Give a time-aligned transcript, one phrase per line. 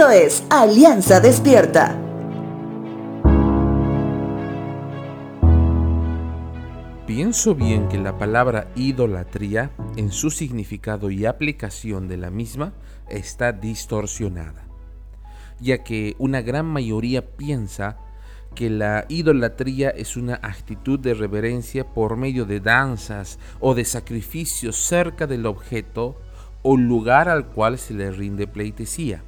[0.00, 1.94] Esto es Alianza Despierta.
[7.06, 12.72] Pienso bien que la palabra idolatría, en su significado y aplicación de la misma,
[13.10, 14.64] está distorsionada,
[15.60, 17.98] ya que una gran mayoría piensa
[18.54, 24.76] que la idolatría es una actitud de reverencia por medio de danzas o de sacrificios
[24.76, 26.16] cerca del objeto
[26.62, 29.24] o lugar al cual se le rinde pleitesía.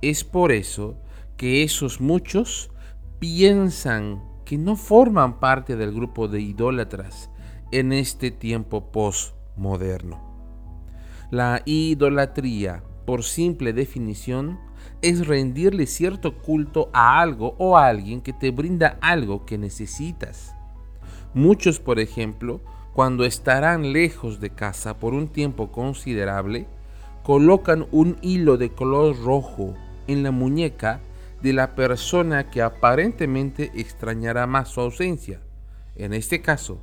[0.00, 0.96] Es por eso
[1.36, 2.70] que esos muchos
[3.18, 7.30] piensan que no forman parte del grupo de idólatras
[7.72, 10.20] en este tiempo postmoderno.
[11.30, 14.58] La idolatría, por simple definición,
[15.02, 20.54] es rendirle cierto culto a algo o a alguien que te brinda algo que necesitas.
[21.34, 22.60] Muchos, por ejemplo,
[22.94, 26.66] cuando estarán lejos de casa por un tiempo considerable,
[27.22, 29.74] colocan un hilo de color rojo
[30.08, 31.00] en la muñeca
[31.40, 35.40] de la persona que aparentemente extrañará más su ausencia.
[35.94, 36.80] En este caso,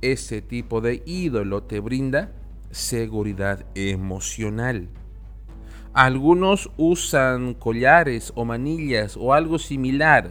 [0.00, 2.32] ese tipo de ídolo te brinda
[2.70, 4.88] seguridad emocional.
[5.92, 10.30] Algunos usan collares o manillas o algo similar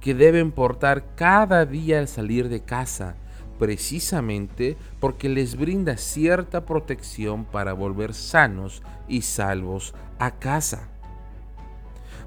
[0.00, 3.16] que deben portar cada día al salir de casa,
[3.58, 10.88] precisamente porque les brinda cierta protección para volver sanos y salvos a casa.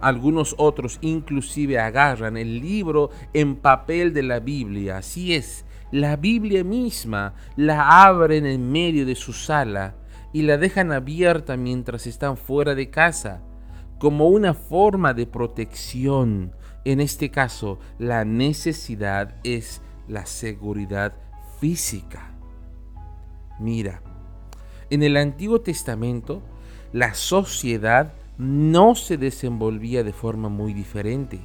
[0.03, 6.65] Algunos otros inclusive agarran el libro en papel de la Biblia, así es, la Biblia
[6.65, 9.95] misma la abren en medio de su sala
[10.33, 13.43] y la dejan abierta mientras están fuera de casa,
[13.97, 16.53] como una forma de protección.
[16.83, 21.13] En este caso, la necesidad es la seguridad
[21.61, 22.35] física.
[23.57, 24.01] Mira,
[24.89, 26.43] en el Antiguo Testamento,
[26.91, 31.39] la sociedad no se desenvolvía de forma muy diferente.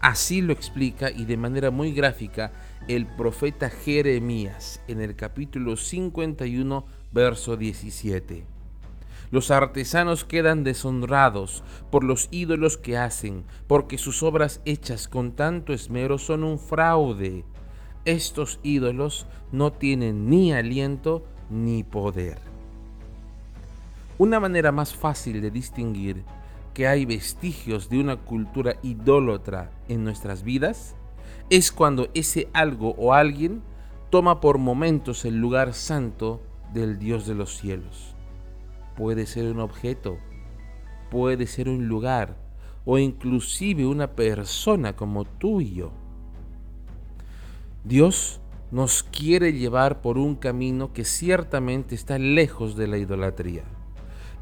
[0.00, 2.52] Así lo explica y de manera muy gráfica
[2.86, 8.44] el profeta Jeremías en el capítulo 51, verso 17.
[9.30, 15.72] Los artesanos quedan deshonrados por los ídolos que hacen, porque sus obras hechas con tanto
[15.72, 17.44] esmero son un fraude.
[18.04, 22.47] Estos ídolos no tienen ni aliento ni poder.
[24.18, 26.24] Una manera más fácil de distinguir
[26.74, 30.96] que hay vestigios de una cultura idólatra en nuestras vidas
[31.50, 33.62] es cuando ese algo o alguien
[34.10, 36.42] toma por momentos el lugar santo
[36.74, 38.16] del Dios de los cielos.
[38.96, 40.18] Puede ser un objeto,
[41.12, 42.36] puede ser un lugar
[42.84, 45.92] o inclusive una persona como tú y yo.
[47.84, 48.40] Dios
[48.72, 53.77] nos quiere llevar por un camino que ciertamente está lejos de la idolatría.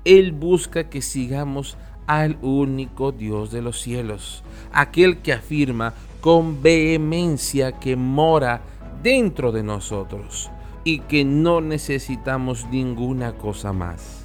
[0.07, 7.73] Él busca que sigamos al único Dios de los cielos, aquel que afirma con vehemencia
[7.73, 8.63] que mora
[9.03, 10.49] dentro de nosotros
[10.85, 14.25] y que no necesitamos ninguna cosa más.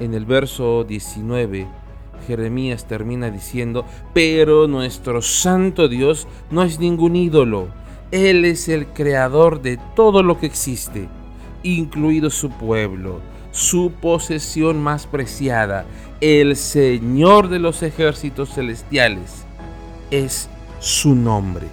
[0.00, 1.68] En el verso 19,
[2.26, 7.68] Jeremías termina diciendo, pero nuestro santo Dios no es ningún ídolo,
[8.10, 11.08] Él es el creador de todo lo que existe,
[11.62, 13.20] incluido su pueblo,
[13.56, 15.86] su posesión más preciada,
[16.20, 19.46] el Señor de los ejércitos celestiales,
[20.10, 21.66] es su nombre.